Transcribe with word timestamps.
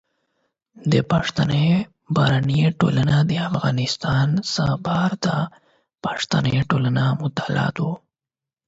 د 0.91 0.93
پښتني 1.11 1.67
بهرنۍ 2.15 2.61
ټولنه 2.79 3.15
د 3.29 3.31
افغانستان 3.49 4.27
څخه 4.53 4.73
بهر 4.85 5.11
د 5.25 5.27
پښتني 6.03 6.55
ټولنو 6.69 7.05
مطالعه 7.21 7.69
ده. 7.77 7.89